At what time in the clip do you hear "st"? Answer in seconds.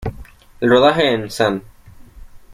1.25-1.61